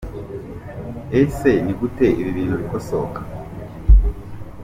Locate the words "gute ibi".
1.79-2.31